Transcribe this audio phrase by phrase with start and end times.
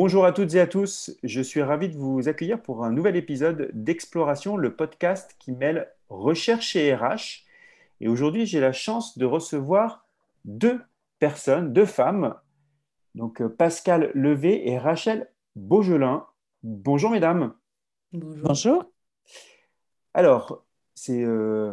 [0.00, 3.16] Bonjour à toutes et à tous, je suis ravi de vous accueillir pour un nouvel
[3.16, 7.42] épisode d'Exploration, le podcast qui mêle recherche et RH.
[8.00, 10.06] Et aujourd'hui, j'ai la chance de recevoir
[10.44, 10.80] deux
[11.18, 12.36] personnes, deux femmes,
[13.16, 16.24] donc euh, Pascal Levé et Rachel Beaugelin.
[16.62, 17.52] Bonjour mesdames.
[18.12, 18.84] Bonjour.
[20.14, 21.72] Alors, c'est euh,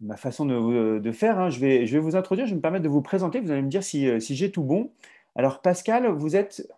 [0.00, 1.38] ma façon de, faire.
[1.38, 1.50] Hein.
[1.50, 3.38] Je, vais, je vais vous introduire, je vais me permettre de vous présenter.
[3.38, 4.90] Vous allez me dire si, euh, si j'ai tout bon.
[5.36, 6.68] Alors, Pascal, vous êtes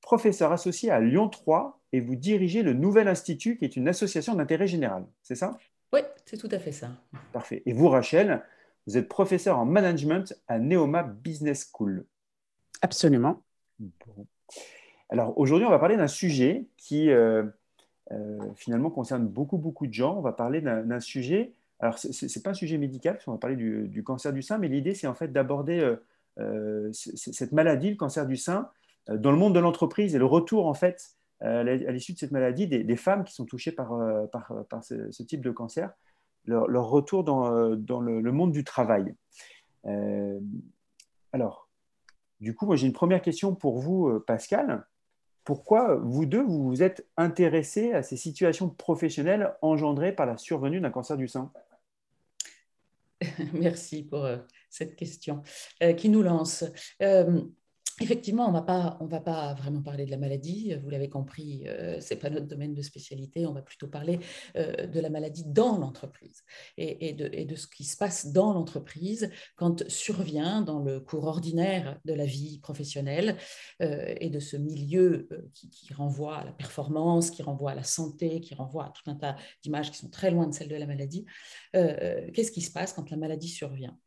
[0.00, 4.34] professeur associé à Lyon 3 et vous dirigez le Nouvel Institut, qui est une association
[4.34, 5.04] d'intérêt général.
[5.22, 5.58] C'est ça?
[5.92, 6.90] Oui, c'est tout à fait ça.
[7.32, 7.62] Parfait.
[7.66, 8.42] Et vous, Rachel,
[8.86, 12.06] vous êtes professeur en management à Neoma Business School.
[12.82, 13.42] Absolument.
[15.08, 17.44] Alors aujourd'hui, on va parler d'un sujet qui euh,
[18.12, 20.16] euh, finalement concerne beaucoup, beaucoup de gens.
[20.16, 23.38] On va parler d'un sujet, alors ce n'est pas un sujet médical, parce qu'on va
[23.38, 25.96] parler du, cancer du sein, mais l'idée, c'est en fait d'aborder
[26.38, 28.64] euh, cette maladie, le cancer du sein, euh,
[29.08, 32.32] dans le monde de l'entreprise et le retour, en fait, euh, à l'issue de cette
[32.32, 35.90] maladie, des, femmes qui sont touchées par, euh, par, ce, type de cancer,
[36.44, 39.14] leur, retour dans, dans le, monde du travail.
[41.32, 41.68] alors,
[42.40, 44.86] du coup, moi j'ai une première question pour vous, Pascal.
[45.44, 50.80] Pourquoi vous deux, vous vous êtes intéressés à ces situations professionnelles engendrées par la survenue
[50.80, 51.50] d'un cancer du sein?
[53.54, 54.28] Merci pour
[54.68, 55.42] cette question
[55.96, 56.64] qui nous lance.
[58.02, 60.74] Effectivement, on ne va pas vraiment parler de la maladie.
[60.82, 63.46] Vous l'avez compris, euh, ce n'est pas notre domaine de spécialité.
[63.46, 64.20] On va plutôt parler
[64.56, 66.42] euh, de la maladie dans l'entreprise
[66.78, 72.14] et, de, ce qui se passe dans l'entreprise quand survient dans le cours ordinaire de
[72.14, 73.36] la vie professionnelle
[73.82, 77.84] euh, et de ce milieu qui, qui, renvoie à la performance, qui renvoie à la
[77.84, 80.76] santé, qui renvoie à tout un tas d'images qui sont très loin de celles de
[80.76, 81.26] la maladie.
[81.72, 83.98] Qu'est-ce qui se passe quand la maladie survient?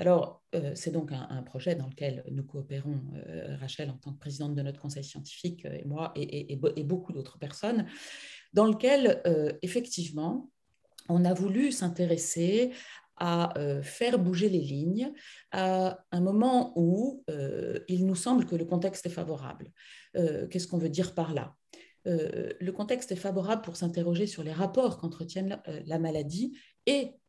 [0.00, 4.18] Alors, euh, c'est donc un, projet dans lequel nous coopérons, euh, Rachel en tant que
[4.18, 7.84] présidente de notre conseil scientifique euh, et moi et, beaucoup d'autres personnes,
[8.54, 9.22] dans lequel,
[9.62, 10.50] effectivement,
[11.10, 12.70] on a voulu s'intéresser
[13.16, 13.52] à
[13.82, 15.12] faire bouger les lignes
[15.52, 17.22] à un moment où
[17.86, 19.70] il nous semble que le contexte est favorable.
[20.14, 21.54] Qu'est-ce qu'on veut dire par là?
[22.06, 27.19] Le contexte est favorable pour s'interroger sur les rapports qu'entretiennent la maladie et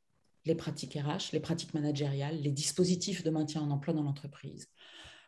[0.46, 4.70] les pratiques RH, les pratiques managériales, les dispositifs de maintien en emploi dans l'entreprise.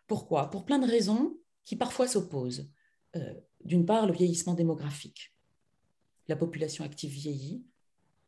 [0.07, 0.49] Pourquoi?
[0.49, 2.69] Pour plein de raisons qui parfois s'opposent.
[3.15, 5.33] Euh, d'une part, le vieillissement démographique.
[6.27, 7.63] La population active vieillit,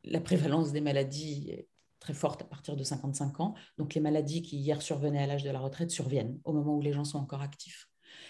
[0.03, 1.67] la prévalence des maladies est
[1.99, 5.43] très forte à partir de 55 ans, donc les maladies qui hier survenaient à l'âge
[5.43, 7.89] de la retraite surviennent au moment où les gens sont encore actifs.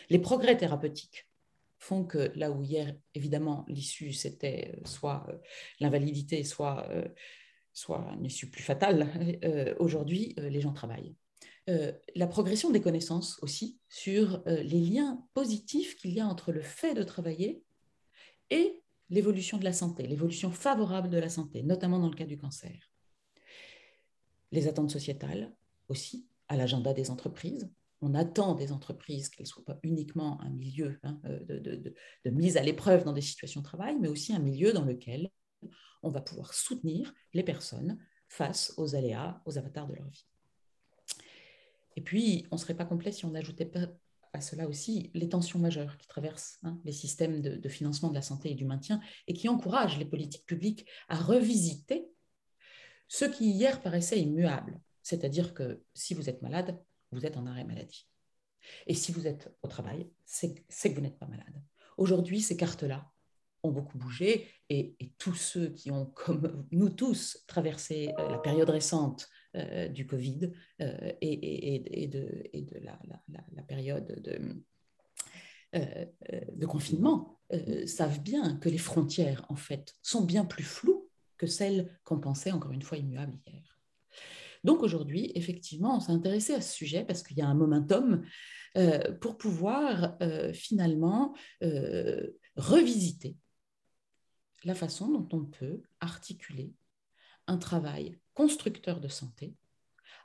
[0.10, 1.30] Les progrès thérapeutiques
[1.78, 5.38] font que là où hier, évidemment, l'issue, c'était euh, soit euh,
[5.80, 6.88] l'invalidité, soit
[7.76, 11.16] soit une issue plus fatale, euh, aujourd'hui, euh, les gens travaillent.
[11.70, 16.62] Euh, la progression des connaissances aussi sur les liens positifs qu'il y a entre le
[16.62, 17.64] fait de travailler
[18.50, 22.38] et l'évolution de la santé, l'évolution favorable de la santé, notamment dans le cas du
[22.38, 22.92] cancer.
[24.52, 25.54] Les attentes sociétales
[25.90, 27.70] aussi, à l'agenda des entreprises.
[28.02, 32.58] On attend des entreprises qu'elles ne soient pas uniquement un milieu hein, de, de mise
[32.58, 35.32] à l'épreuve dans des situations de travail, mais aussi un milieu dans lequel
[36.06, 40.26] on va pouvoir soutenir les personnes face aux aléas, aux avatars de leur vie.
[41.96, 43.88] Et puis, on ne serait pas complet si on n'ajoutait pas
[44.34, 48.22] à cela aussi les tensions majeures qui traversent hein, les systèmes de, financement de la
[48.22, 52.08] santé et du maintien et qui encouragent les politiques publiques à revisiter
[53.08, 56.78] ce qui hier paraissait immuable, c'est-à-dire que si vous êtes malade,
[57.12, 58.08] vous êtes en arrêt maladie.
[58.88, 61.62] Et si vous êtes au travail, c'est que vous n'êtes pas malade.
[61.98, 63.10] Aujourd'hui, ces cartes-là,
[63.66, 68.70] ont beaucoup bougé et, tous ceux qui ont, comme nous tous, traversé euh, la période
[68.70, 74.64] récente euh, du Covid euh, et, de, la, période de,
[76.54, 77.40] de confinement
[77.86, 82.52] savent bien que les frontières, en fait, sont bien plus floues que celles qu'on pensait,
[82.52, 83.80] encore une fois, immuables hier.
[84.64, 88.24] Donc aujourd'hui, effectivement, on s'est intéressé à ce sujet parce qu'il y a un momentum
[89.20, 90.18] pour pouvoir
[90.54, 91.36] finalement
[92.56, 93.38] revisiter
[94.66, 96.74] la façon dont on peut articuler
[97.48, 99.56] un travail constructeur de santé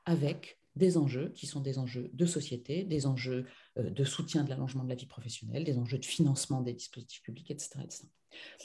[0.06, 3.46] avec des enjeux qui sont des enjeux de société, des enjeux
[3.78, 7.22] euh, de soutien de l'allongement de la vie professionnelle, des enjeux de financement des dispositifs
[7.22, 7.80] publics, etc.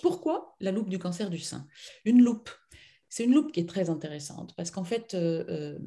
[0.02, 1.68] Pourquoi la loupe du cancer du sein?
[2.06, 2.50] Une loupe,
[3.10, 5.78] c'est une loupe qui est très intéressante parce qu'en fait, euh,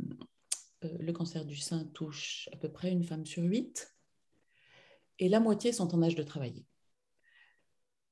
[0.85, 3.95] euh, le cancer du sein touche à peu près une femme sur huit
[5.19, 6.67] et la moitié sont en âge de travailler.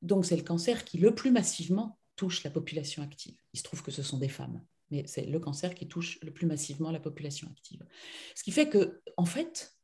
[0.07, 3.37] Donc c'est le cancer qui le plus massivement touche la population active.
[3.53, 6.33] Il se trouve que ce sont des femmes, mais c'est le cancer qui touche le
[6.33, 7.85] plus massivement la population active.
[8.35, 9.77] Ce qui fait que, en fait,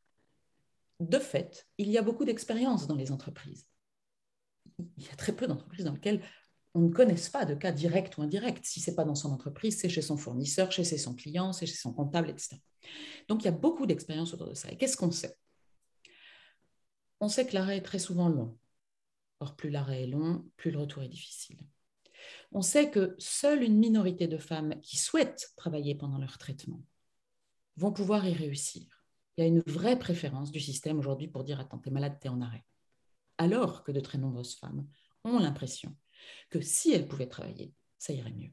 [1.00, 3.66] de fait, il y a beaucoup d'expérience dans les entreprises
[4.96, 6.22] il y a très peu d'entreprises dans lesquelles
[6.74, 8.64] on ne connaisse pas de cas direct ou indirect.
[8.64, 11.66] Si ce n'est pas dans son entreprise, c'est chez son fournisseur, chez son client, c'est
[11.66, 12.56] chez son comptable, etc.
[13.28, 14.70] Donc il y a beaucoup d'expérience autour de ça.
[14.70, 15.36] Et qu'est-ce qu'on sait?
[17.20, 18.56] On sait que l'arrêt est très souvent long.
[19.42, 21.58] Or, plus l'arrêt est long, plus le retour est difficile.
[22.52, 26.80] On sait que seule une minorité de femmes qui souhaitent travailler pendant leur traitement
[27.76, 29.04] vont pouvoir y réussir.
[29.36, 32.28] Il y a une vraie préférence du système aujourd'hui pour dire Attends, t'es malade, t'es
[32.28, 32.64] en arrêt.
[33.36, 34.86] Alors que de très nombreuses femmes
[35.24, 35.96] ont l'impression
[36.48, 38.52] que si elles pouvaient travailler, ça irait mieux.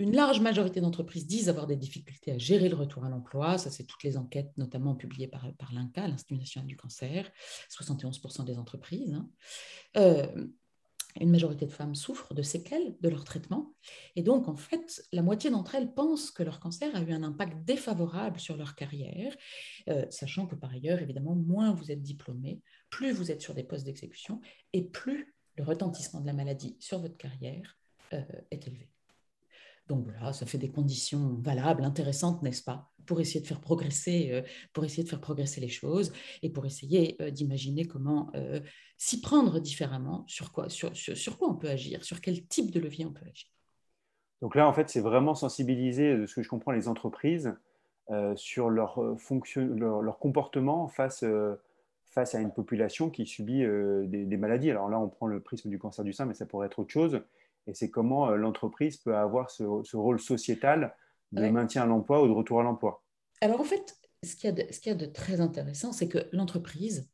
[0.00, 3.58] Une large majorité d'entreprises disent avoir des difficultés à gérer le retour à l'emploi.
[3.58, 7.30] Ça, c'est toutes les enquêtes, notamment publiées par, l'INCA, l'Institut national du cancer,
[7.70, 9.14] 71% des entreprises.
[9.14, 9.30] Hein.
[9.96, 10.46] Euh,
[11.20, 13.74] une majorité de femmes souffrent de séquelles de leur traitement.
[14.16, 17.22] Et donc, en fait, la moitié d'entre elles pensent que leur cancer a eu un
[17.22, 19.34] impact défavorable sur leur carrière,
[19.88, 23.62] euh, sachant que par ailleurs, évidemment, moins vous êtes diplômé, plus vous êtes sur des
[23.62, 24.40] postes d'exécution
[24.72, 27.78] et plus le retentissement de la maladie sur votre carrière
[28.12, 28.93] euh, est élevé.
[29.86, 34.30] Donc voilà, ça fait des conditions valables, intéressantes, n'est-ce pas, pour essayer de faire progresser,
[34.32, 34.42] euh,
[34.72, 38.32] pour essayer de faire progresser les choses et pour essayer euh, d'imaginer comment
[38.96, 40.92] s'y prendre différemment, sur quoi, sur,
[41.38, 43.48] quoi on peut agir, sur quel type de levier on peut agir.
[44.40, 47.54] Donc là, en fait, c'est vraiment sensibiliser, de ce que je comprends, les entreprises
[48.36, 51.24] sur leur, fonction, leur, comportement face
[52.14, 54.70] face à une population qui subit euh, des, maladies.
[54.70, 56.92] Alors là, on prend le prisme du cancer du sein, mais ça pourrait être autre
[56.92, 57.20] chose.
[57.66, 59.64] Et c'est comment euh, l'entreprise peut avoir ce,
[59.96, 60.94] rôle sociétal
[61.32, 63.02] de maintien à l'emploi ou de retour à l'emploi.
[63.40, 64.54] Alors en fait, ce qu'il
[64.86, 67.10] y, a de très intéressant, c'est que l'entreprise,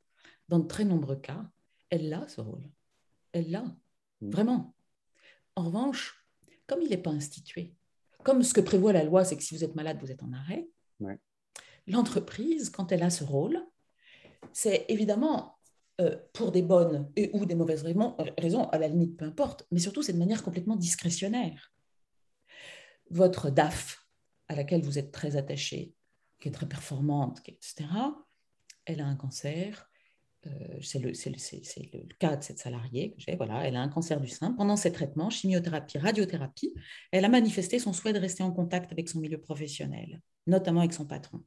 [0.49, 1.45] dans de très nombreux cas,
[1.89, 2.63] elle a ce rôle.
[3.33, 4.31] Elle l'a, mmh.
[4.31, 4.75] vraiment.
[5.57, 6.27] En revanche,
[6.67, 7.75] comme il n'est pas institué,
[8.23, 10.33] comme ce que prévoit la loi, c'est que si vous êtes malade, vous êtes en
[10.33, 10.69] arrêt,
[11.87, 13.59] l'entreprise, quand elle a ce rôle,
[14.53, 15.59] c'est évidemment
[16.01, 19.81] euh, pour des bonnes et ou des mauvaises raisons, à la limite, peu importe, mais
[19.81, 21.75] surtout c'est de manière complètement discrétionnaire.
[23.11, 24.07] Votre DAF,
[24.49, 25.93] à laquelle vous êtes très attaché,
[26.41, 27.87] qui est très performante, etc.,
[28.87, 29.91] elle a un cancer.
[30.47, 33.37] Euh, c'est le, le, cas de cette salariée que j'ai.
[33.37, 34.53] Voilà, elle a un cancer du sein.
[34.53, 36.73] Pendant ses traitements, chimiothérapie, radiothérapie,
[37.13, 40.95] elle a manifesté son souhait de rester en contact avec son milieu professionnel, notamment avec
[40.95, 41.43] son patron.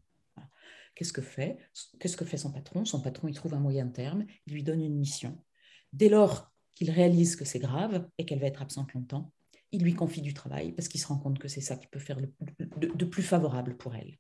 [0.96, 1.58] Qu'est-ce que fait?
[2.00, 2.86] Qu'est-ce que fait son patron?
[2.86, 5.44] Son patron, il trouve un moyen terme, il lui donne une mission.
[5.92, 9.32] Dès lors qu'il réalise que c'est grave et qu'elle va être absente longtemps,
[9.72, 12.00] il lui confie du travail parce qu'il se rend compte que c'est ça qui peut
[12.00, 14.18] faire de, plus favorable pour elle.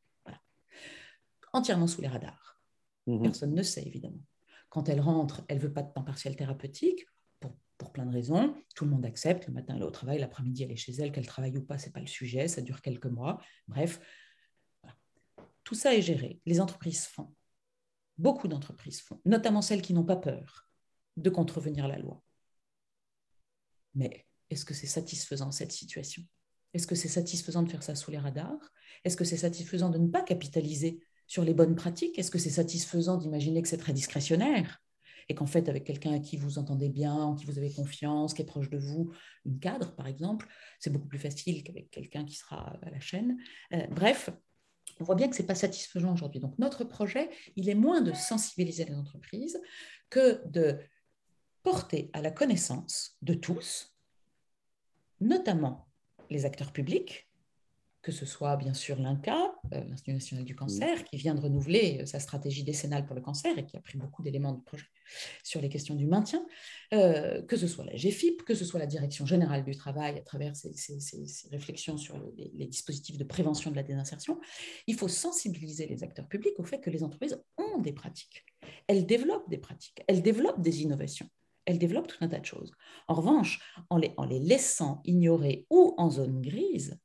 [1.53, 2.59] Entièrement sous les radars.
[3.05, 3.21] Mhm.
[3.21, 4.23] Personne ne sait, évidemment.
[4.69, 7.05] Quand elle rentre, elle veut pas de temps partiel thérapeutique,
[7.39, 8.55] pour, pour, plein de raisons.
[8.75, 9.45] Tout le monde accepte.
[9.45, 11.11] Le matin, elle est au travail, l'après-midi, elle est chez elle.
[11.11, 12.47] Qu'elle travaille ou pas, c'est pas le sujet.
[12.47, 13.39] Ça dure quelques mois.
[13.67, 13.99] Bref,
[15.63, 16.39] tout ça est géré.
[16.45, 17.33] Les entreprises font.
[18.17, 20.67] Beaucoup d'entreprises font, notamment celles qui n'ont pas peur
[21.17, 22.21] de contrevenir la loi.
[23.95, 26.23] Mais est-ce que c'est satisfaisant cette situation?
[26.73, 28.71] Est-ce que c'est satisfaisant de faire ça sous les radars?
[29.03, 32.17] Est-ce que c'est satisfaisant de ne pas capitaliser sur les bonnes pratiques?
[32.17, 34.79] Est-ce que c'est satisfaisant d'imaginer que c'est très discrétionnaire?
[35.29, 38.33] Et qu'en fait, avec quelqu'un à qui vous entendez bien, en qui vous avez confiance,
[38.33, 39.11] qui est proche de vous,
[39.45, 40.47] une cadre par exemple,
[40.79, 43.37] c'est beaucoup plus facile qu'avec quelqu'un qui sera à la chaîne.
[43.71, 44.29] Euh, bref,
[44.99, 46.39] on voit bien que ce n'est pas satisfaisant aujourd'hui.
[46.39, 49.59] Donc notre projet, il est moins de sensibiliser les entreprises
[50.09, 50.79] que de
[51.63, 53.95] porter à la connaissance de tous,
[55.19, 55.89] notamment
[56.29, 57.29] les acteurs publics,
[58.03, 61.99] que ce soit bien sûr l'INCA, euh, l'Institut national du cancer, qui vient de renouveler
[62.01, 64.85] euh, sa stratégie décennale pour le cancer et qui a pris beaucoup d'éléments du projet
[65.41, 66.45] sur les questions du maintien,
[66.93, 70.21] euh, que ce soit la GFIP, que ce soit la Direction générale du travail à
[70.21, 70.73] travers ces,
[71.49, 74.39] réflexions sur les, dispositifs de prévention de la désinsertion,
[74.87, 78.45] il faut sensibiliser les acteurs publics au fait que les entreprises ont des pratiques.
[78.87, 81.29] Elles développent des pratiques, elles développent des innovations
[81.65, 82.73] elles développent tout un tas de choses.
[83.07, 86.99] En revanche, en les, en les, laissant ignorer ou en zone grise,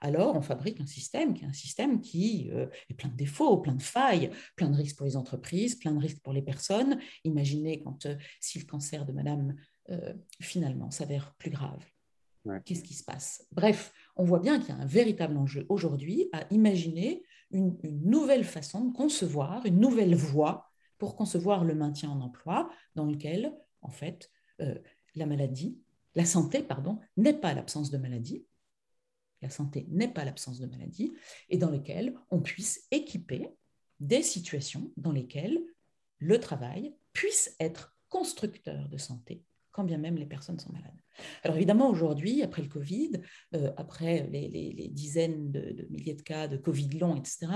[0.00, 3.58] alors on fabrique un système qui est un système qui euh, est plein de défauts,
[3.58, 6.98] plein de failles, plein de risques pour les entreprises, plein de risques pour les personnes.
[7.24, 9.56] Imaginez quand euh, si le cancer de madame
[9.90, 11.84] euh, finalement s'avère plus grave.
[12.64, 13.44] Qu'est-ce qui se passe?
[13.50, 18.44] Bref, on voit bien qu'il y a un véritable enjeu aujourd'hui à imaginer une, nouvelle
[18.44, 23.90] façon de concevoir, une nouvelle voie pour concevoir le maintien en emploi dans lequel, en
[23.90, 24.30] fait,
[25.16, 25.80] la maladie,
[26.14, 28.46] la santé, pardon, n'est pas l'absence de maladie,
[29.42, 31.12] la santé n'est pas l'absence de maladie,
[31.48, 33.48] et dans lesquelles on puisse équiper
[34.00, 35.58] des situations dans lesquelles
[36.18, 41.00] le travail puisse être constructeur de santé, quand bien même les personnes sont malades.
[41.42, 43.12] Alors évidemment, aujourd'hui, après le Covid,
[43.54, 47.46] euh, après les, dizaines de, milliers de cas de Covid long, etc.,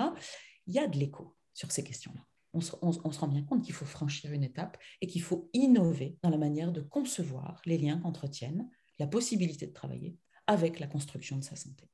[0.67, 2.25] il y a de l'écho sur ces questions-là.
[2.53, 6.31] on se, rend bien compte qu'il faut franchir une étape et qu'il faut innover dans
[6.31, 8.69] la manière de concevoir les liens qu'entretiennent
[8.99, 10.17] la possibilité de travailler
[10.47, 11.91] avec la construction de sa santé.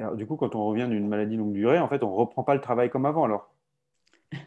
[0.00, 2.42] Alors, du coup, quand on revient d'une maladie longue durée, en fait, on ne reprend
[2.42, 3.54] pas le travail comme avant alors?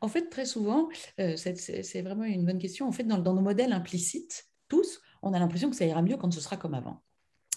[0.00, 0.88] En fait, très souvent,
[1.20, 2.86] euh, c'est vraiment une bonne question.
[2.86, 6.32] En fait, dans, nos modèles implicites, tous, on a l'impression que ça ira mieux quand
[6.32, 7.02] ce sera comme avant.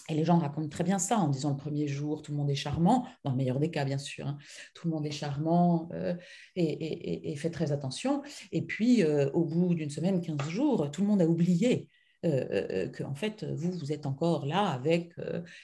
[0.08, 2.50] Et les gens racontent très bien ça en disant le premier jour, tout le monde
[2.50, 4.38] est charmant, dans le meilleur des cas, bien sûr, hein.
[4.74, 6.16] tout le monde est charmant euh,
[6.56, 8.22] et, fait très attention.
[8.50, 11.88] Et puis, euh, au bout d'une semaine, 15 jours, tout le monde a oublié
[12.22, 15.14] que en fait, vous, vous êtes encore là avec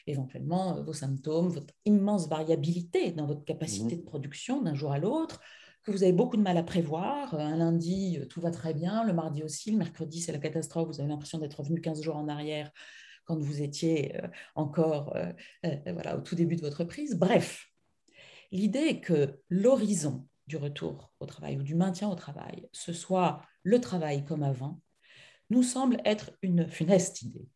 [0.07, 4.99] éventuellement vos symptômes, votre immense variabilité dans votre capacité mmh de production d'un jour à
[4.99, 5.41] l'autre,
[5.83, 7.35] que vous avez beaucoup de mal à prévoir.
[7.35, 11.01] Un lundi, tout va très bien, le mardi aussi, le mercredi, c'est la catastrophe, vous
[11.01, 12.71] avez l'impression d'être revenu 15 jours en arrière
[13.25, 14.21] quand vous étiez
[14.55, 15.17] encore
[15.63, 17.19] voilà, au tout début de votre prise.
[17.19, 17.67] Bref,
[18.51, 23.43] l'idée est que l'horizon du retour au travail ou du maintien au travail, ce soit
[23.65, 24.81] le travail comme avant,
[25.51, 27.49] nous semble être une funeste idée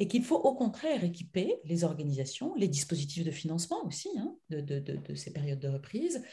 [0.00, 5.14] et qu'il faut au contraire équiper les organisations, les dispositifs de financement aussi hein, de,
[5.14, 6.24] ces périodes de reprise,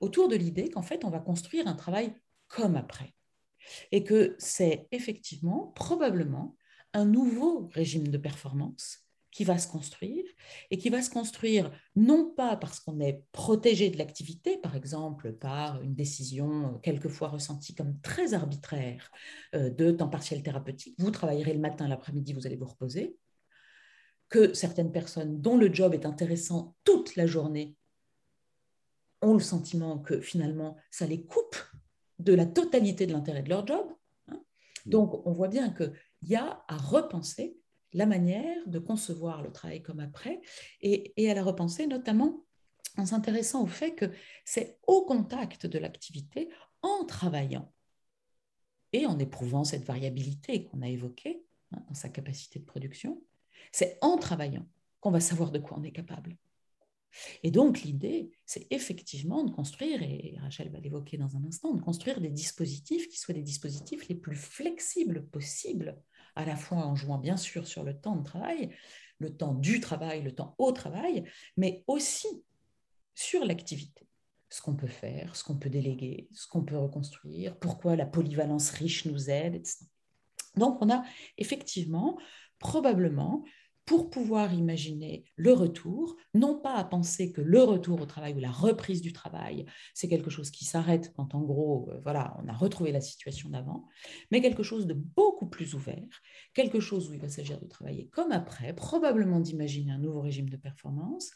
[0.00, 2.14] autour de l'idée qu'en fait, on va construire un travail
[2.46, 3.12] comme après.
[3.90, 6.56] Et que c'est effectivement, probablement,
[6.92, 9.05] un nouveau régime de performance
[9.36, 10.24] qui va se construire
[10.70, 15.34] et qui va se construire non pas parce qu'on est protégé de l'activité, par exemple
[15.34, 19.10] par une décision quelquefois ressentie comme très arbitraire
[19.54, 23.18] euh, de temps partiel thérapeutique, vous travaillerez le matin, l'après-midi, vous allez vous reposer,
[24.30, 27.76] que certaines personnes dont le job est intéressant toute la journée
[29.20, 31.56] ont le sentiment que finalement ça les coupe
[32.20, 33.86] de la totalité de l'intérêt de leur job.
[34.28, 34.42] Hein.
[34.86, 37.58] Donc on voit bien qu'il y a à repenser
[37.92, 40.40] la manière de concevoir le travail comme après
[40.80, 42.44] et, à la repenser notamment
[42.96, 44.06] en s'intéressant au fait que
[44.44, 46.48] c'est au contact de l'activité,
[46.82, 47.72] en travaillant
[48.92, 53.22] et en éprouvant cette variabilité qu'on a évoquée hein, dans sa capacité de production,
[53.72, 54.66] c'est en travaillant
[55.00, 56.36] qu'on va savoir de quoi on est capable.
[57.42, 61.80] Et donc l'idée, c'est effectivement de construire, et Rachel va l'évoquer dans un instant, de
[61.80, 65.96] construire des dispositifs qui soient des dispositifs les plus flexibles possibles
[66.36, 68.74] à la fois en jouant bien sûr sur le temps de travail,
[69.18, 71.24] le temps du travail, le temps au travail,
[71.56, 72.28] mais aussi
[73.14, 74.06] sur l'activité.
[74.48, 78.70] Ce qu'on peut faire, ce qu'on peut déléguer, ce qu'on peut reconstruire, pourquoi la polyvalence
[78.70, 79.86] riche nous aide, etc.
[80.54, 81.02] Donc on a
[81.36, 82.18] effectivement
[82.58, 83.44] probablement
[83.86, 88.40] pour pouvoir imaginer le retour, non pas à penser que le retour au travail ou
[88.40, 89.64] la reprise du travail,
[89.94, 93.48] c'est quelque chose qui s'arrête quand en gros, euh, voilà, on a retrouvé la situation
[93.48, 93.86] d'avant,
[94.32, 96.20] mais quelque chose de beaucoup plus ouvert,
[96.52, 100.50] quelque chose où il va s'agir de travailler comme après, probablement d'imaginer un nouveau régime
[100.50, 101.30] de performance,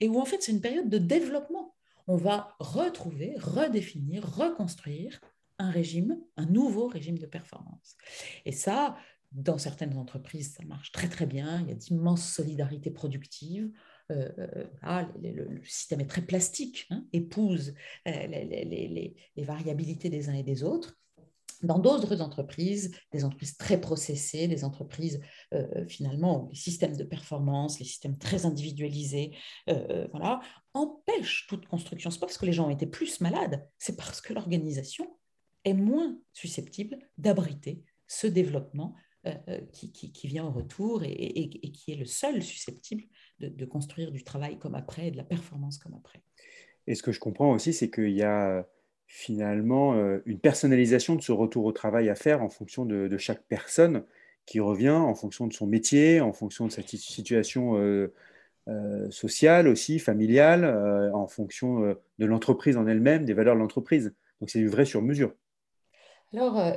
[0.00, 1.74] et où en fait c'est une période de développement.
[2.08, 5.18] On va retrouver, redéfinir, reconstruire
[5.58, 7.96] un régime, un nouveau régime de performance.
[8.44, 8.96] Et ça,
[9.36, 11.60] dans certaines entreprises, ça marche très très bien.
[11.60, 13.70] Il y a d'immenses solidarités productives.
[14.10, 14.30] Euh,
[14.84, 17.74] euh, le, système est très plastique, hein, épouse
[18.08, 20.98] euh, les, variabilités des uns et des autres.
[21.62, 25.22] Dans d'autres entreprises, des entreprises très processées, des entreprises
[25.88, 29.34] finalement les systèmes de performance, les systèmes très individualisés,
[30.10, 30.40] voilà,
[30.74, 32.10] empêchent toute construction.
[32.10, 35.16] Ce n'est pas parce que les gens ont été plus malades, c'est parce que l'organisation
[35.64, 38.94] est moins susceptible d'abriter ce développement
[39.26, 43.04] euh, euh, qui, vient au retour et, qui est le seul susceptible
[43.40, 46.20] de, construire du travail comme après et de la performance comme après.
[46.86, 48.66] Et ce que je comprends aussi, c'est qu'il y a
[49.06, 53.42] finalement euh, une personnalisation de ce retour au travail à faire en fonction de, chaque
[53.48, 54.04] personne
[54.44, 57.74] qui revient, en fonction de son métier, en fonction de sa situation
[59.10, 60.64] sociale aussi, familiale,
[61.12, 64.14] en fonction de l'entreprise en elle-même, des valeurs de l'entreprise.
[64.40, 65.34] Donc c'est du vrai sur mesure.
[66.32, 66.76] Alors,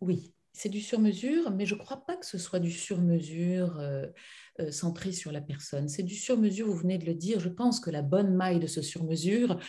[0.00, 4.06] oui, c'est du sur-mesure, mais je ne crois pas que ce soit du sur-mesure euh,
[4.58, 5.86] euh, centré sur la personne.
[5.90, 7.40] C'est du sur-mesure, vous venez de le dire.
[7.40, 9.60] Je pense que la bonne maille de ce sur-mesure,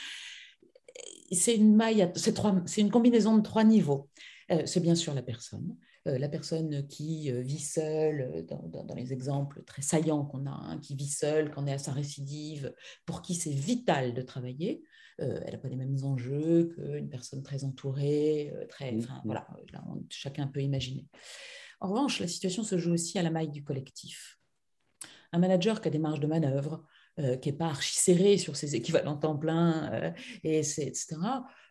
[1.29, 4.10] c'est une maille, c'est une combinaison de trois niveaux.
[4.50, 5.75] Euh, c'est bien sûr la personne.
[6.06, 11.10] la personne qui vit seule, dans, les exemples très saillants qu'on a, hein, qui vit
[11.10, 12.74] seule, qu'on est à sa récidive,
[13.06, 14.86] pour qui c'est vital de travailler.
[15.20, 19.16] Euh, elle n'a pas les mêmes enjeux qu'une personne très entourée, euh, très, mmh, enfin,
[19.16, 19.22] mmh.
[19.26, 19.48] voilà,
[20.10, 21.08] chacun peut imaginer.
[21.80, 24.40] En revanche, la situation se joue aussi à la maille du collectif.
[25.32, 26.86] Un manager qui a des marges de manœuvre,
[27.18, 31.16] qui n'est pas archi serré sur ses équivalents temps plein, et etc.,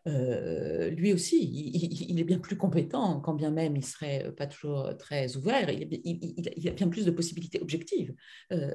[0.07, 4.97] euh, lui aussi, il, est bien plus compétent, quand bien même il serait pas toujours
[4.97, 8.15] très ouvert, il, a bien plus de possibilités objectives
[8.53, 8.73] euh,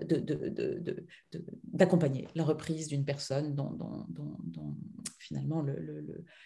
[1.63, 4.05] d'accompagner la reprise d'une personne dont,
[5.19, 5.63] finalement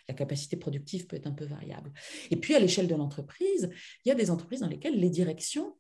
[0.08, 1.92] la capacité productive peut être un peu variable.
[2.30, 3.72] Et puis à l'échelle de l'entreprise,
[4.04, 5.76] il y a des entreprises dans lesquelles les directions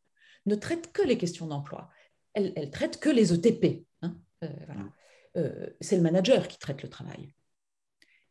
[0.47, 1.89] ne traitent que les questions d'emploi.
[2.33, 3.85] Elles, elles traitent que les ETP.
[4.41, 4.91] Hein,
[5.37, 7.33] euh, c'est le manager qui traite le travail.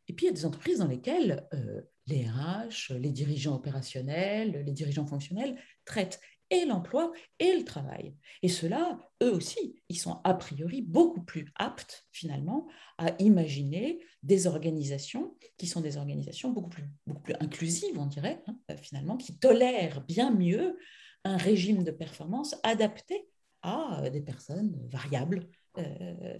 [0.08, 4.62] Et puis, il y a des entreprises dans lesquelles euh, les RH, les dirigeants opérationnels,
[4.64, 6.20] les dirigeants fonctionnels traitent
[6.50, 8.14] et l'emploi et le travail.
[8.42, 12.68] Et ceux-là, eux aussi, ils sont a priori beaucoup plus aptes, finalement,
[12.99, 18.42] à imaginer des organisations qui sont des organisations beaucoup plus, beaucoup plus inclusives, on dirait,
[18.46, 20.78] hein, euh, finalement, qui tolèrent bien mieux
[21.25, 23.26] un régime de performance adapté
[23.62, 25.49] à des personnes variables.
[25.78, 26.38] Euh,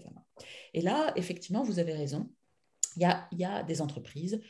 [0.73, 2.29] et là, effectivement, vous avez raison
[2.97, 3.01] il
[3.33, 4.41] y a, des entreprises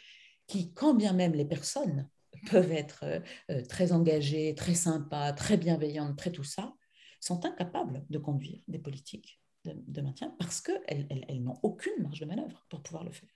[0.48, 2.08] qui, quand bien même les personnes
[2.52, 3.04] peuvent être
[3.50, 6.74] euh, très engagées, très sympas, très bienveillantes, très tout ça,
[7.20, 12.26] sont incapables de conduire des politiques de, maintien parce qu'elles elles, n'ont aucune marge de
[12.26, 13.30] manœuvre pour pouvoir le faire.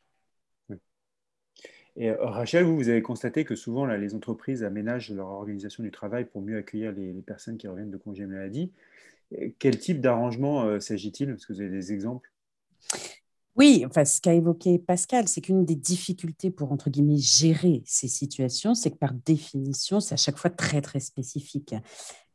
[1.96, 6.26] Et euh, Rachel, vous, avez constaté que souvent les entreprises aménagent leur organisation du travail
[6.26, 8.72] pour mieux accueillir les, personnes qui reviennent de congés maladie.
[9.60, 11.30] Quel type d'arrangement euh, s'agit-il?
[11.30, 12.32] Est-ce que vous avez des exemples
[13.60, 18.08] oui, enfin, ce qu'a évoqué Pascal, c'est qu'une des difficultés pour, entre guillemets, gérer ces
[18.08, 21.76] situations, c'est que par définition, c'est à chaque fois très, très spécifique.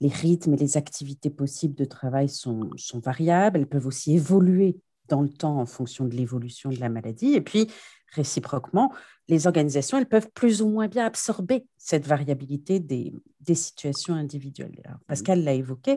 [0.03, 4.77] Les rythmes et les activités possibles de travail sont, sont variables, elles peuvent aussi évoluer
[5.09, 7.33] dans le temps en fonction de l'évolution de la maladie.
[7.33, 7.69] Et puis,
[8.13, 8.93] réciproquement,
[9.29, 14.83] les organisations, elles peuvent plus ou moins bien absorber cette variabilité des, des situations individuelles.
[15.07, 15.97] Pascal l'a évoqué,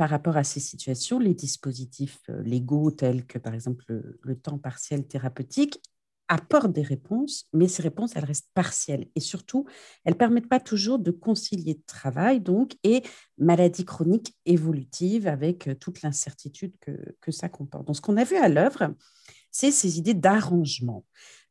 [0.00, 3.84] par rapport à ces situations, les dispositifs euh, légaux tels que par exemple
[4.22, 5.78] le, temps partiel thérapeutique
[6.26, 9.66] apportent des réponses, mais ces réponses, elles restent partielles et surtout,
[10.06, 13.02] elles ne permettent pas toujours de concilier travail donc et
[13.36, 17.86] maladie chronique évolutive avec euh, toute l'incertitude que, que, ça comporte.
[17.86, 18.94] Donc, ce qu'on a vu à l'œuvre,
[19.50, 21.04] c'est ces idées d'arrangement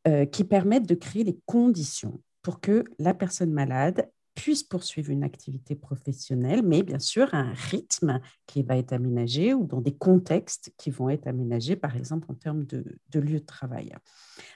[0.07, 4.09] euh, qui permettent de créer les conditions pour que la personne malade
[4.39, 9.65] puisse poursuivre une activité professionnelle, mais bien sûr un rythme qui va être aménagé ou
[9.65, 13.93] dans des contextes qui vont être aménagés, par exemple en termes de, lieu de travail.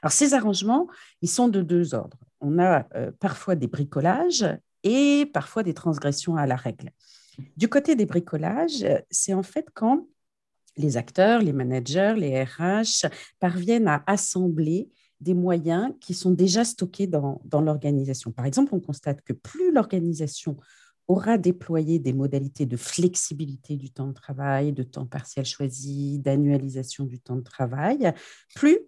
[0.02, 0.88] Alors ces arrangements,
[1.22, 2.18] ils sont de deux ordres.
[2.40, 4.46] On a euh, parfois des bricolages
[4.84, 6.92] et parfois des transgressions à la règle.
[7.58, 10.08] Du côté des bricolages, c'est en fait quand
[10.78, 14.90] les acteurs, les managers, les RH parviennent à assembler
[15.22, 18.32] des moyens qui sont déjà stockés dans, l'organisation.
[18.32, 20.58] Par exemple, on constate que plus l'organisation
[21.08, 27.06] aura déployé des modalités de flexibilité du temps de travail, de temps partiel choisi, d'annualisation
[27.06, 28.14] du temps de travail,
[28.56, 28.80] plus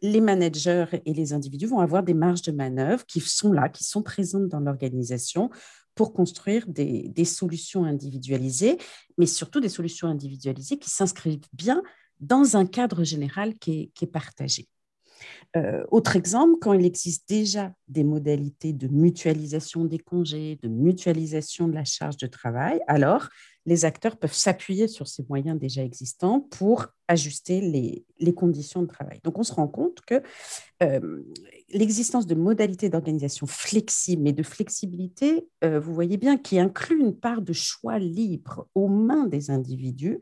[0.00, 3.84] les managers et les individus vont avoir des marges de manœuvre qui sont là, qui
[3.84, 5.50] sont présentes dans l'organisation
[5.94, 8.78] pour construire des, solutions individualisées,
[9.18, 11.82] mais surtout des solutions individualisées qui s'inscrivent bien
[12.20, 14.68] dans un cadre général qui est partagé.
[15.56, 21.68] Euh, autre exemple, quand il existe déjà des modalités de mutualisation des congés, de mutualisation
[21.68, 23.28] de la charge de travail, alors
[23.68, 29.20] les acteurs peuvent s'appuyer sur ces moyens déjà existants pour ajuster les, conditions de travail.
[29.24, 30.22] Donc on se rend compte que
[30.82, 31.22] euh,
[31.70, 37.16] l'existence de modalités d'organisation flexibles, mais de flexibilité, euh, vous voyez bien, qui inclut une
[37.16, 40.20] part de choix libre aux mains des individus,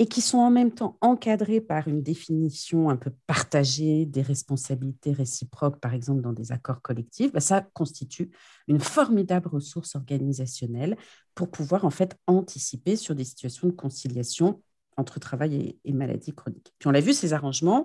[0.00, 5.12] et qui sont en même temps encadrés par une définition un peu partagée des responsabilités
[5.12, 8.30] réciproques, par exemple dans des accords collectifs, bah, ça constitue
[8.68, 10.96] une formidable ressource organisationnelle
[11.34, 14.62] pour pouvoir en fait anticiper sur des situations de conciliation
[14.96, 16.74] entre travail et, maladie chronique.
[16.78, 17.84] Puis on l'a vu, ces arrangements,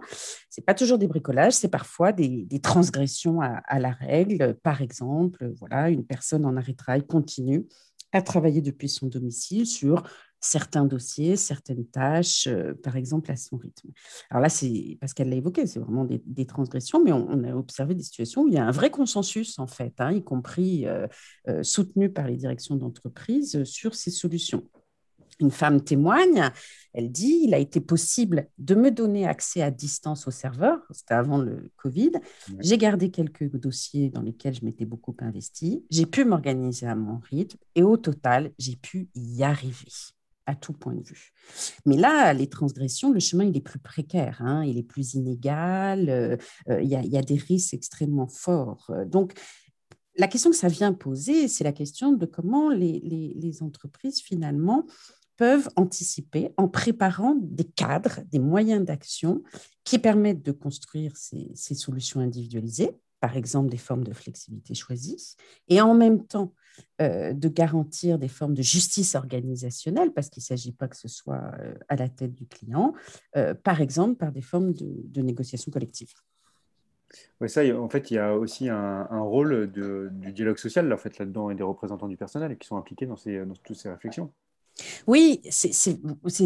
[0.49, 4.55] ce n'est pas toujours des bricolages, c'est parfois des, transgressions à, la règle.
[4.63, 7.67] Par exemple, voilà, une personne en arrêt travail continue
[8.11, 10.03] à travailler depuis son domicile sur
[10.43, 13.89] certains dossiers, certaines tâches, euh, par exemple à son rythme.
[14.29, 17.95] Alors là, c'est parce qu'elle l'a évoqué, c'est vraiment des, transgressions, mais on, a observé
[17.95, 21.07] des situations où il y a un vrai consensus, en fait, hein, y compris euh,
[21.47, 24.63] euh, soutenu par les directions d'entreprise sur ces solutions.
[25.39, 26.51] Une femme témoigne,
[26.93, 31.15] elle dit, il a été possible de me donner accès à distance au serveur, c'était
[31.15, 32.11] avant le Covid.
[32.59, 35.85] J'ai gardé quelques dossiers dans lesquels je m'étais beaucoup investi.
[35.89, 39.89] J'ai pu m'organiser à mon rythme et au total, j'ai pu y arriver
[40.45, 41.31] à tout point de vue.
[41.85, 46.09] Mais là, les transgressions, le chemin, il est plus précaire, hein, il est plus inégal,
[46.09, 46.37] euh,
[46.69, 48.91] euh, il, y a, des risques extrêmement forts.
[49.07, 49.33] Donc,
[50.15, 54.85] la question que ça vient poser, c'est la question de comment les, entreprises, finalement,
[55.37, 59.41] peuvent anticiper en préparant des cadres, des moyens d'action
[59.83, 65.35] qui permettent de construire ces, solutions individualisées, par exemple des formes de flexibilité choisies,
[65.67, 66.53] et en même temps
[67.01, 71.07] euh, de garantir des formes de justice organisationnelle, parce qu'il ne s'agit pas que ce
[71.07, 72.93] soit euh, à la tête du client,
[73.35, 76.11] euh, par exemple par des formes de, négociation collective.
[77.41, 80.97] Oui, ça, en fait, il y a aussi un, rôle du dialogue social là, en
[80.97, 84.31] fait, là-dedans et des représentants du personnel qui sont impliqués dans toutes ces réflexions.
[85.07, 85.41] Oui,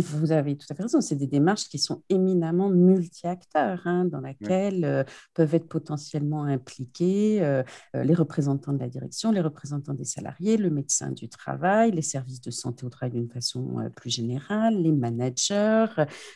[0.02, 1.02] vous avez tout à fait raison.
[1.02, 7.42] C'est des démarches qui sont éminemment multi-acteurs, hein, dans lesquelles euh, peuvent être potentiellement impliqués
[7.42, 7.64] euh,
[7.96, 12.02] euh, les représentants de la direction, les représentants des salariés, le médecin du travail, les
[12.02, 15.86] services de santé au travail d'une façon plus générale, les managers,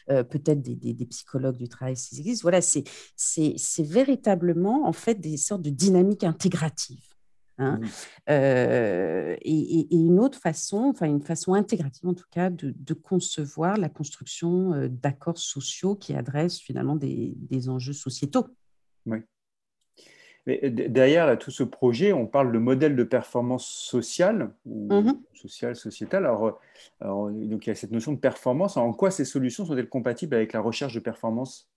[0.08, 2.44] peut-être des, des, psychologues du travail s'ils existent.
[2.44, 7.11] Voilà, c'est véritablement en fait des sortes de dynamiques intégratives.
[7.58, 7.80] Hein.
[7.80, 7.88] Mmh.
[8.30, 13.90] Euh, et, une autre façon, enfin une façon intégrative en tout cas, de, concevoir la
[13.90, 18.48] construction euh, d'accords sociaux qui adressent finalement des, enjeux sociétaux.
[19.06, 19.20] Oui.
[20.48, 25.76] Mais derrière tout ce projet, on parle de modèle de performance sociale ou mmh sociale,
[25.76, 26.26] sociétale.
[26.26, 26.60] Alors,
[27.02, 28.78] donc il y a cette notion de performance.
[28.78, 31.71] En quoi ces solutions sont-elles compatibles avec la recherche de performance?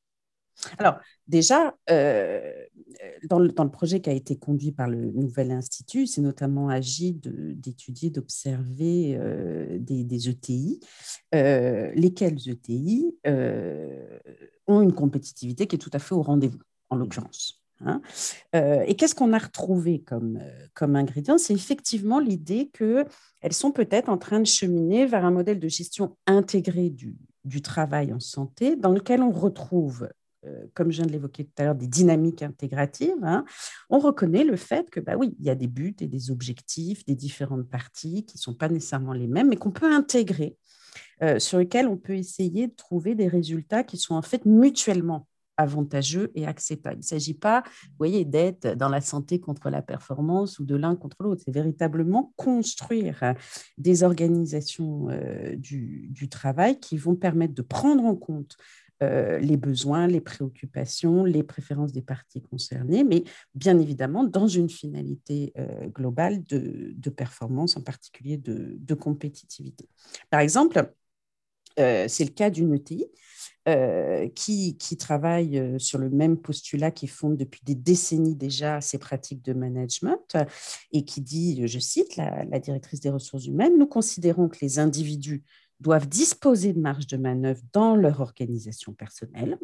[0.78, 2.40] Alors, déjà, euh,
[3.28, 8.10] dans, le, projet qui a été conduit par le Nouvel Institut, c'est notamment agi d'étudier,
[8.10, 10.80] d'observer euh, des, ETI,
[11.34, 13.16] euh, lesquels ETI
[14.66, 17.60] ont une compétitivité qui est tout à fait au rendez-vous, en l'occurrence.
[17.80, 18.00] Hein.
[18.52, 20.40] et qu'est-ce qu'on a retrouvé comme,
[20.74, 21.38] comme ingrédient?
[21.38, 26.16] C'est effectivement l'idée qu'elles sont peut-être en train de cheminer vers un modèle de gestion
[26.26, 30.12] intégrée du, du travail en santé, dans lequel on retrouve euh,
[30.74, 33.44] comme je viens de l'évoquer tout à l'heure, des dynamiques intégratives, hein,
[33.90, 37.04] on reconnaît le fait que, bah oui, il y a des buts et des objectifs
[37.04, 40.57] des différentes parties qui ne sont pas nécessairement les mêmes, mais qu'on peut intégrer,
[41.22, 45.26] euh, sur lesquels on peut essayer de trouver des résultats qui sont en fait mutuellement
[45.57, 46.96] avantageux et acceptables.
[46.96, 50.74] Il ne s'agit pas, vous voyez, d'être dans la santé contre la performance ou de
[50.74, 51.42] l'un contre l'autre.
[51.44, 53.35] C'est véritablement construire
[53.78, 58.57] des organisations euh, du, travail qui vont permettre de prendre en compte
[59.02, 64.70] euh, les besoins, les préoccupations, les préférences des parties concernées, mais bien évidemment dans une
[64.70, 69.88] finalité euh, globale de, performance, en particulier de, compétitivité.
[70.30, 70.92] Par exemple,
[71.80, 73.07] euh, c'est le cas d'une ETI
[74.35, 79.54] qui, travaille sur le même postulat, qui fonde depuis des décennies déjà ses pratiques de
[79.54, 80.37] management
[80.92, 85.42] et qui dit, je cite la directrice des ressources humaines, nous considérons que les individus
[85.85, 89.59] doivent disposer de marge de manœuvre dans leur organisation personnelle,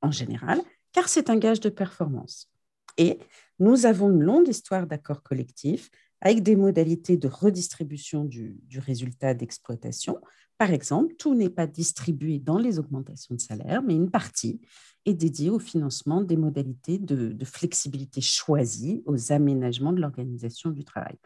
[0.00, 0.60] en général,
[0.92, 2.48] car c'est un gage de performance.
[2.96, 3.18] Et
[3.58, 5.90] nous avons une longue histoire d'accords collectifs
[6.24, 10.18] avec des modalités de redistribution du, résultat d'exploitation.
[10.56, 14.60] Par exemple, tout n'est pas distribué dans les augmentations de salaire, mais une partie
[15.04, 21.16] est dédiée au financement des modalités de, flexibilité choisies aux aménagements de l'organisation du travail.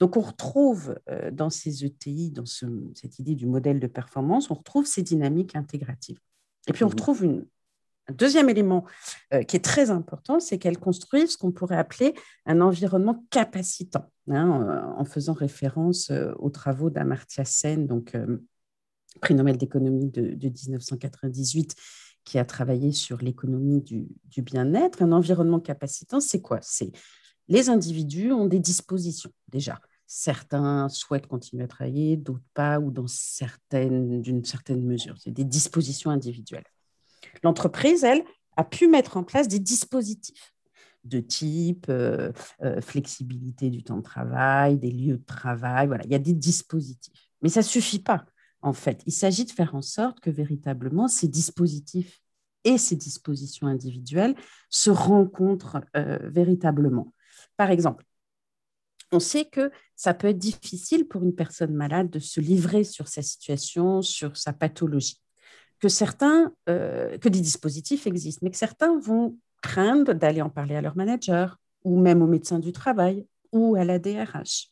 [0.00, 4.54] Donc, on retrouve euh, dans ces ETI, dans cette idée du modèle de performance, on
[4.54, 6.18] retrouve ces dynamiques intégratives.
[6.66, 7.44] Et puis, on mmh retrouve une,
[8.08, 8.84] un deuxième élément
[9.34, 12.14] euh, qui est très important, c'est qu'elles construisent ce qu'on pourrait appeler
[12.44, 18.16] un environnement capacitant, hein, euh, en faisant référence euh, aux travaux d'Amartya Sen, donc
[19.20, 21.74] prix Nobel d'économie de, 1998,
[22.24, 25.02] qui a travaillé sur l'économie du, du bien-être.
[25.02, 26.58] Un environnement capacitant, c'est quoi?
[26.62, 26.92] C'est
[27.48, 29.80] les individus ont des dispositions déjà.
[30.08, 35.16] Certains souhaitent continuer à travailler, d'autres pas, ou dans certaines, d'une certaine mesure.
[35.18, 36.64] C'est des dispositions individuelles.
[37.42, 38.24] L'entreprise, elle,
[38.56, 40.54] a pu mettre en place des dispositifs
[41.04, 45.86] de type euh, euh, flexibilité du temps de travail, des lieux de travail.
[45.86, 47.12] Voilà, il y a des dispositifs.
[47.42, 48.26] Mais ça ne suffit pas,
[48.60, 49.02] en fait.
[49.06, 52.20] Il s'agit de faire en sorte que véritablement ces dispositifs
[52.64, 54.34] et ces dispositions individuelles
[54.68, 57.12] se rencontrent euh, véritablement.
[57.56, 58.04] Par exemple,
[59.12, 63.06] on sait que ça peut être difficile pour une personne malade de se livrer sur
[63.06, 65.20] sa situation, sur sa pathologie
[65.80, 70.76] que certains, euh, que des dispositifs existent, mais que certains vont craindre d'aller en parler
[70.76, 74.70] à leur manager ou même au médecin du travail ou à la DRH.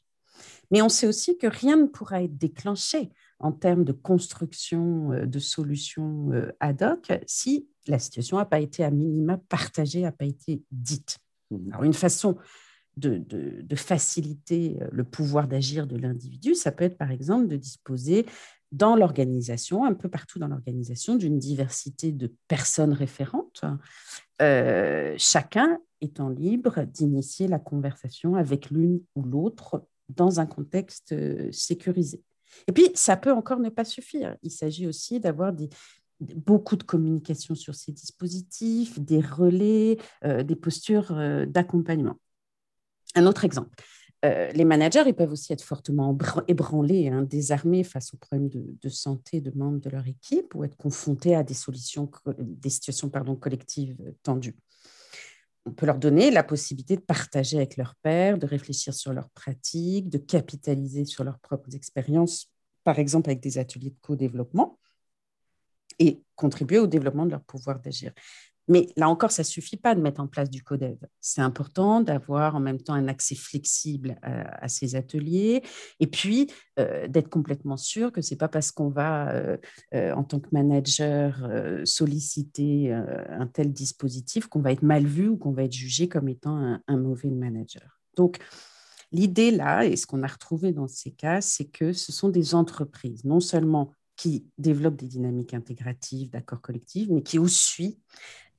[0.70, 5.26] Mais on sait aussi que rien ne pourra être déclenché en termes de construction euh,
[5.26, 10.12] de solutions euh, ad hoc si la situation n'a pas été à minima partagée, n'a
[10.12, 11.18] pas été dite.
[11.50, 11.72] Mmh.
[11.72, 12.38] Alors, une façon
[12.96, 18.24] de, de, faciliter le pouvoir d'agir de l'individu, ça peut être par exemple de disposer
[18.74, 23.64] dans l'organisation, un peu partout dans l'organisation, d'une diversité de personnes référentes,
[24.42, 31.50] euh, chacun étant libre d'initier la conversation avec l'une ou l'autre dans un contexte euh,
[31.52, 32.20] sécurisé.
[32.66, 34.36] Et puis, ça peut encore ne pas suffire.
[34.42, 35.52] Il s'agit aussi d'avoir
[36.20, 41.14] beaucoup de communication sur ces dispositifs, des relais, euh, des postures
[41.46, 42.18] d'accompagnement.
[43.14, 43.76] Un autre exemple.
[44.24, 46.16] Euh, les managers, peuvent aussi être fortement
[46.48, 50.76] ébranlés, hein, désarmés face aux problèmes de, santé de membres de leur équipe ou être
[50.76, 54.56] confrontés à des, solutions, des situations pardon, collectives tendues
[55.66, 59.30] on peut leur donner la possibilité de partager avec leurs pairs, de réfléchir sur leurs
[59.30, 62.50] pratiques, de capitaliser sur leurs propres expériences,
[62.84, 64.78] par exemple avec des ateliers de co-développement,
[65.98, 68.12] et contribuer au développement de leur pouvoir d'agir.
[68.68, 70.96] Mais là encore, ça ne suffit pas de mettre en place du codev.
[71.20, 75.62] C'est important d'avoir en même temps un accès flexible à, ces ateliers
[76.00, 79.56] et puis euh, d'être complètement sûr que ce n'est pas parce qu'on va, euh,
[79.94, 81.46] euh, en tant que manager,
[81.84, 86.28] solliciter un tel dispositif qu'on va être mal vu ou qu'on va être jugé comme
[86.28, 88.00] étant un, un mauvais manager.
[88.16, 88.38] Donc,
[89.12, 92.54] l'idée là, et ce qu'on a retrouvé dans ces cas, c'est que ce sont des
[92.54, 97.98] entreprises, non seulement qui développent des dynamiques intégratives, d'accords collectifs, mais qui aussi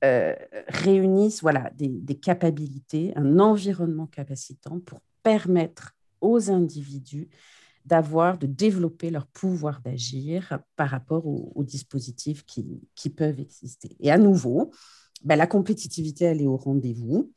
[0.05, 0.35] euh,
[0.67, 7.27] réunissent voilà, des, des, capacités, un environnement capacitant pour permettre aux individus
[7.85, 13.95] d'avoir, de développer leur pouvoir d'agir par rapport aux, dispositifs qui, qui, peuvent exister.
[13.99, 14.71] Et à nouveau,
[15.23, 17.31] ben, la compétitivité, elle est au rendez-vous.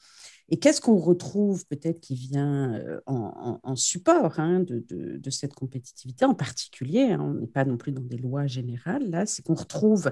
[0.50, 6.34] Et qu'est-ce qu'on retrouve peut-être qui vient euh, en, support hein, de, cette compétitivité en
[6.34, 10.04] particulier hein, On n'est pas non plus dans des lois générales, là, c'est qu'on retrouve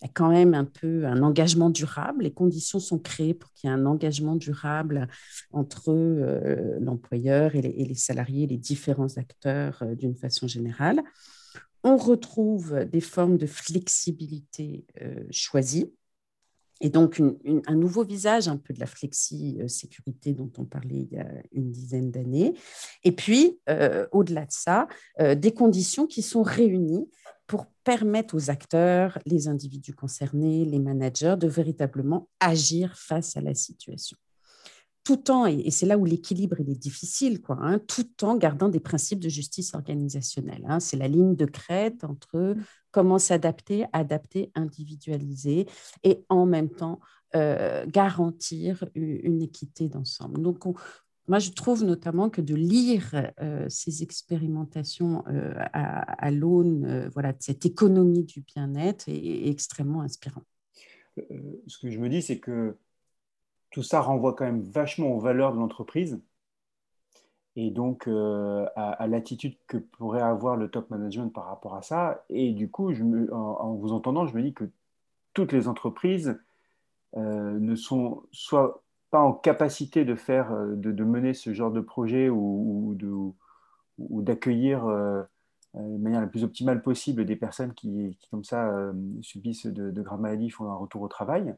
[0.00, 2.24] bah, quand même un peu un engagement durable.
[2.24, 5.08] Les conditions sont créées pour qu'il y ait un engagement durable
[5.52, 11.02] entre euh, l'employeur et, les salariés, les différents acteurs euh, d'une façon générale.
[11.84, 14.86] On retrouve des formes de flexibilité
[15.32, 15.92] choisies
[16.84, 17.22] et donc,
[17.66, 21.70] un nouveau visage, un peu de la flexi-sécurité dont on parlait il y a une
[21.70, 22.54] dizaine d'années.
[23.04, 24.88] Et puis, euh, au-delà de ça,
[25.20, 27.08] euh, des conditions qui sont réunies
[27.46, 33.54] pour permettre aux acteurs, les individus concernés, les managers, de véritablement agir face à la
[33.54, 34.16] situation
[35.04, 38.78] tout en, et c'est là où l'équilibre est difficile, quoi, hein, tout en gardant des
[38.78, 40.64] principes de justice organisationnelle.
[40.68, 40.78] Hein.
[40.78, 42.54] c'est la ligne de crête entre
[42.92, 45.66] comment s'adapter, adapter, individualiser
[46.04, 47.00] et en même temps
[47.34, 50.42] euh, garantir une, équité d'ensemble.
[50.42, 50.58] Donc,
[51.28, 57.38] moi, je trouve notamment que de lire euh, ces expérimentations euh, à, l'aune voilà, de
[57.40, 60.42] cette économie du bien-être est extrêmement inspirant.
[61.16, 62.76] ce que je me dis, c'est que
[63.70, 66.20] tout ça renvoie quand même vachement aux valeurs de l'entreprise
[67.56, 72.24] et donc euh, à, l'attitude que pourrait avoir le top management par rapport à ça.
[72.30, 72.92] Et du coup,
[73.32, 74.64] en, vous entendant, je me dis que
[75.34, 76.38] toutes les entreprises
[77.16, 81.80] euh, ne sont soit pas en capacité de faire, euh, de, mener ce genre de
[81.80, 82.96] projet ou,
[83.98, 90.02] ou d'accueillir de manière la plus optimale possible des personnes qui, comme ça, subissent de,
[90.02, 91.54] graves maladies, font un retour au travail.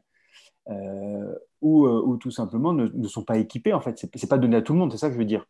[1.61, 3.73] Ou, ou, tout simplement ne, sont pas équipés.
[3.73, 5.45] En fait, c'est pas donné à tout le monde, c'est ça que je veux dire.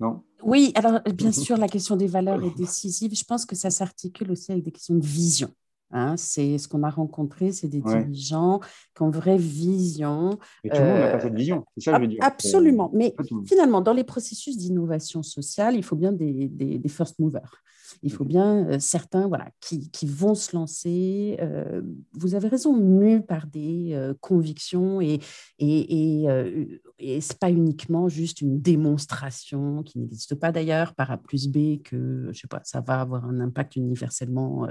[0.00, 3.14] Non Oui, alors bien sûr, la question des valeurs est décisive.
[3.14, 5.50] Je pense que ça s'articule aussi avec des questions de vision.
[5.90, 8.60] Hein, c'est ce qu'on a rencontré, c'est des dirigeants
[8.94, 10.38] qui ont une vraie vision.
[10.62, 12.18] Mais tout le monde n'a pas cette vision, c'est ça que je veux dire.
[12.22, 13.14] Absolument, mais
[13.46, 17.62] finalement, dans les processus d'innovation sociale, il faut bien des, des, des first movers.
[18.02, 21.36] Il faut bien euh, certains voilà, qui, qui, vont se lancer.
[21.40, 25.20] Euh, vous avez raison, mus par des euh, convictions et,
[25.58, 31.10] et, et, et ce n'est pas uniquement juste une démonstration qui n'existe pas d'ailleurs par
[31.10, 34.66] A plus B que je sais pas, ça va avoir un impact universellement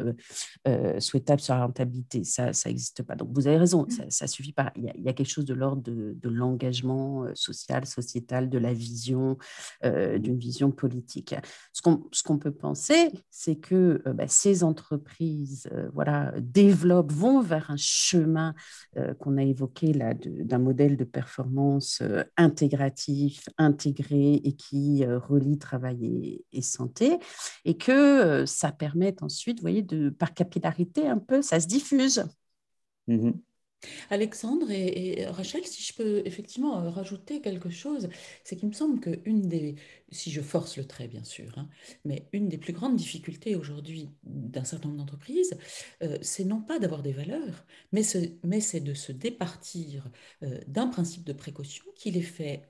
[1.00, 2.24] souhaitable sur la rentabilité.
[2.24, 3.16] Ça n'existe pas.
[3.16, 4.10] Donc vous avez raison, mmh.
[4.10, 4.72] ça ne suffit pas.
[4.76, 8.50] Il y, a, il y, a, quelque chose de l'ordre de, de l'engagement social, sociétal,
[8.50, 9.38] de la vision,
[9.84, 11.36] d'une vision politique.
[11.74, 17.42] Ce qu'on qu'on peut penser, c'est que euh, bah, ces entreprises euh, voilà, développent, vont
[17.42, 18.54] vers un chemin
[18.98, 22.02] euh, qu'on a évoqué là d'un modèle de performance
[22.36, 27.20] intégratif, intégré et qui relie travail et, santé,
[27.66, 32.26] et que ça permet ensuite, voyez, de, par capillarité un peu, ça se diffuse.
[33.08, 33.32] Mmh
[34.10, 38.10] Alexandre et, Rachel, si je peux effectivement euh, rajouter quelque chose,
[38.44, 39.76] c'est qu'il me semble qu'une des,
[40.12, 41.70] si je force le trait bien sûr, hein,
[42.06, 45.58] mais une des plus grandes difficultés aujourd'hui d'un certain nombre d'entreprises,
[46.02, 50.10] euh, c'est non pas d'avoir des valeurs, mais, c'est de se départir
[50.44, 52.64] euh, d'un principe de précaution qui les fait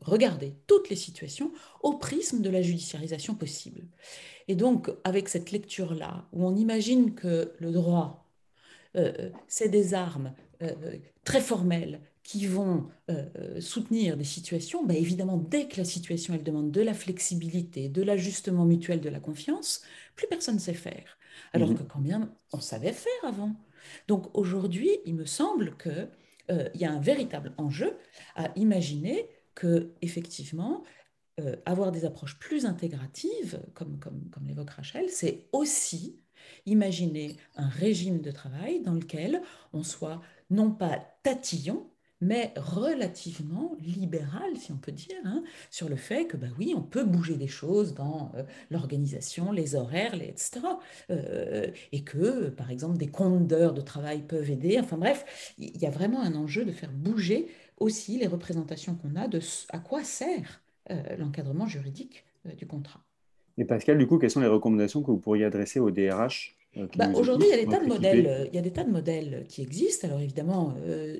[0.00, 3.86] regarder toutes les situations au prisme de la judiciarisation possible.
[4.48, 8.27] Et donc, avec cette lecture-là, où on imagine que le droit
[9.46, 10.74] c'est des armes euh,
[11.24, 12.88] très formelles qui vont
[13.58, 18.02] soutenir des situations, bah, évidemment, dès que la situation elle demande de la flexibilité, de
[18.02, 19.80] l'ajustement mutuel, de la confiance,
[20.14, 21.16] plus personne ne sait faire.
[21.54, 23.54] Alors mmh que quand bien on savait faire avant.
[24.08, 27.96] Donc aujourd'hui, il me semble qu'il y a un véritable enjeu
[28.34, 30.84] à imaginer que effectivement
[31.40, 36.18] euh, avoir des approches plus intégratives, comme, comme, comme l'évoque Rachel, c'est aussi
[36.66, 41.86] imaginer un régime de travail dans lequel on soit non pas tatillon,
[42.20, 46.82] mais relativement libéral, si on peut dire, hein, sur le fait que, bah oui, on
[46.82, 50.60] peut bouger des choses dans euh, l'organisation, les horaires, les, etc.
[51.10, 54.78] Euh, et que, par exemple, des comptes d'heures de travail peuvent aider.
[54.80, 59.14] Enfin bref, il y a vraiment un enjeu de faire bouger aussi les représentations qu'on
[59.14, 62.24] a de à quoi sert euh, l'encadrement juridique
[62.56, 63.07] du contrat.
[63.58, 66.57] Et Pascal, du coup, quelles sont les recommandations que vous pourriez adresser au DRH
[66.96, 68.48] bah, aujourd'hui, il y a des tas de modèles.
[68.52, 70.06] Il y a des tas de modèles qui existent.
[70.06, 70.74] Alors évidemment,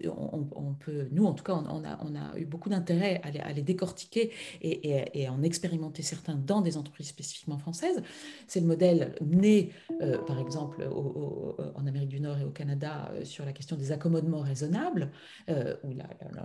[0.05, 3.63] on, peut, nous en tout cas, on, a, on a eu beaucoup d'intérêt à, les
[3.63, 4.31] décortiquer
[4.61, 8.03] et, et, en expérimenter certains dans des entreprises spécifiquement françaises.
[8.47, 9.71] C'est le modèle né,
[10.27, 10.87] par exemple,
[11.75, 15.11] en Amérique du Nord et au Canada sur la question des accommodements raisonnables,
[15.49, 15.95] où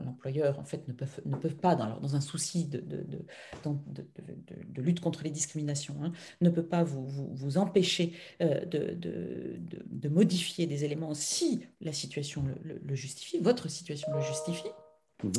[0.05, 3.05] l'employeur en fait ne peuvent pas, dans, dans un souci de, de,
[3.63, 6.11] de, lutte contre les discriminations, hein,
[6.41, 12.43] ne peut pas vous, vous, vous empêcher de de, modifier des éléments si la situation
[12.63, 14.69] le, justifie, votre situation le justifie.
[15.23, 15.31] Mhm.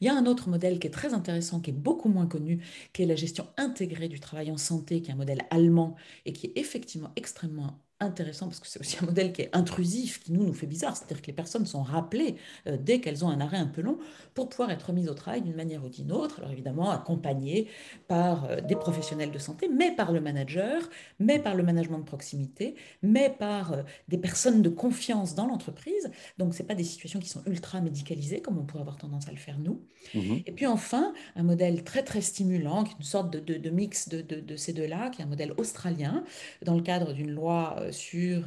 [0.00, 2.64] Il y a un autre modèle qui est très intéressant, qui est beaucoup moins connu,
[2.92, 6.32] qui est la gestion intégrée du travail en santé, qui est un modèle allemand et
[6.32, 10.32] qui est effectivement extrêmement intéressant parce que c'est aussi un modèle qui est intrusif, qui
[10.32, 10.96] nous, nous fait bizarre.
[10.96, 13.98] C'est-à-dire que les personnes sont rappelées euh, dès qu'elles ont un arrêt un peu long
[14.34, 16.40] pour pouvoir être mises au travail d'une manière ou d'une autre.
[16.40, 17.68] Alors évidemment, accompagnées
[18.08, 20.82] par euh, des professionnels de santé, mais par le manager,
[21.18, 26.10] mais par le management de proximité, mais par euh, des personnes de confiance dans l'entreprise.
[26.38, 29.32] Donc, ce pas des situations qui sont ultra médicalisées comme on pourrait avoir tendance à
[29.32, 29.82] le faire nous.
[30.14, 33.58] Mmh Et puis enfin, un modèle très très stimulant, qui est une sorte de, de,
[33.58, 36.24] de mix de, de ces deux-là, qui est un modèle australien,
[36.62, 38.42] dans le cadre d'une loi sur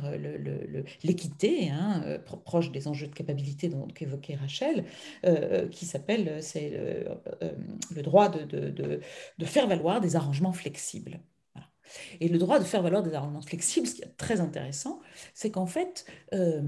[1.04, 4.86] l'équité, hein, euh, proche des enjeux de capacité dont évoquait Rachel,
[5.26, 6.42] euh, qui s'appelle
[7.96, 9.00] le, droit de,
[9.46, 11.20] faire valoir des arrangements flexibles.
[12.20, 15.00] Et le droit de faire valoir des arrangements flexibles, ce qui est très intéressant,
[15.34, 16.62] c'est qu'en fait, euh,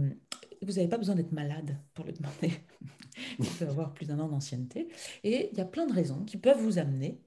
[0.62, 2.54] vous n'avez pas besoin d'être malade pour le demander.
[3.40, 4.88] vous pouvez avoir plus d'un an d'ancienneté.
[5.24, 7.20] Et il y a plein de raisons qui peuvent vous amener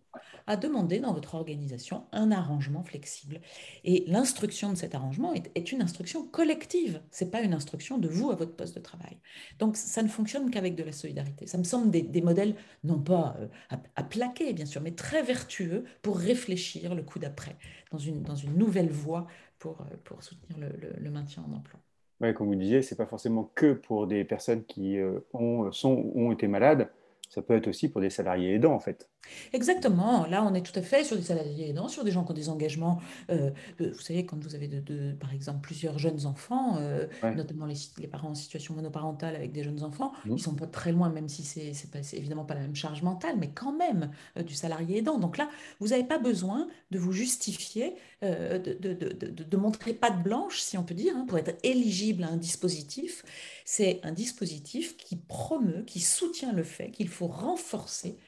[0.47, 3.41] à demander dans votre organisation un arrangement flexible.
[3.85, 8.09] Et l'instruction de cet arrangement est, une instruction collective, ce n'est pas une instruction de
[8.09, 9.19] vous à votre poste de travail.
[9.59, 11.47] Donc ça ne fonctionne qu'avec de la solidarité.
[11.47, 15.85] Ça me semble des, modèles, non pas euh, à, plaquer bien sûr, mais très vertueux
[16.03, 17.57] pour réfléchir le coup d'après,
[17.91, 19.27] dans une, dans une nouvelle voie
[19.59, 21.81] pour, euh, pour soutenir le, maintien en emploi.
[22.21, 25.73] Ouais, comme vous disiez, ce n'est pas forcément que pour des personnes qui euh, ont,
[25.73, 26.89] sont, ont été malades,
[27.33, 29.09] ça peut être aussi pour des salariés aidants, en fait.
[29.53, 30.27] Exactement.
[30.27, 32.35] Là, on est tout à fait sur des salariés aidants, sur des gens qui ont
[32.35, 33.01] des engagements.
[33.31, 38.07] Euh, vous savez, quand vous avez, de, par exemple, plusieurs jeunes enfants, euh, notamment les,
[38.07, 40.29] parents en situation monoparentale avec des jeunes enfants, mmh.
[40.29, 43.03] ils ne sont pas très loin, même si c'est n'est évidemment pas la même charge
[43.03, 45.19] mentale, mais quand même euh, du salarié aidant.
[45.19, 45.49] Donc là,
[45.81, 50.95] vous n'avez pas besoin de vous justifier, de, de, montrer patte blanche, si on peut
[50.95, 53.25] dire, hein, pour être éligible à un dispositif.
[53.65, 58.19] C'est un dispositif qui promeut, qui soutient le fait qu'il faut renforcer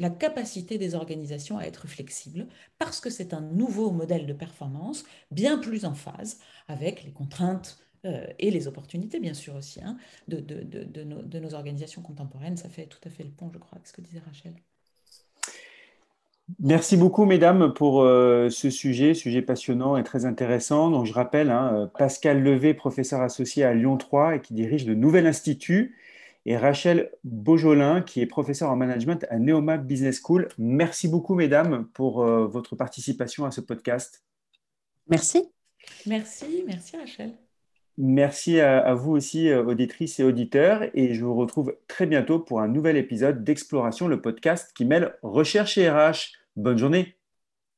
[0.00, 2.46] la capacité des organisations à être flexibles
[2.78, 7.78] parce que c'est un nouveau modèle de performance bien plus en phase avec les contraintes
[8.06, 12.56] euh, et les opportunités, bien sûr aussi, hein, de, nos, organisations contemporaines.
[12.56, 14.54] Ça fait tout à fait le pont, je crois, avec ce que disait Rachel.
[16.58, 20.90] Merci beaucoup, mesdames, pour euh, ce sujet, sujet passionnant et très intéressant.
[20.90, 24.86] Donc, je rappelle, hein, euh, Pascal Levé, professeur associé à Lyon 3 et qui dirige
[24.86, 25.94] le Nouvel Institut
[26.50, 30.48] et Rachel Beaujolin, qui est professeure en management à Neoma Business School.
[30.58, 34.24] Merci beaucoup, mesdames, pour euh, votre participation à ce podcast.
[35.06, 35.44] Merci.
[36.06, 37.34] Merci, merci Rachel.
[37.98, 42.60] Merci à, vous aussi, euh, auditrices et auditeurs, et je vous retrouve très bientôt pour
[42.60, 46.32] un nouvel épisode d'Exploration, le podcast qui mêle recherche et RH.
[46.56, 47.19] Bonne journée.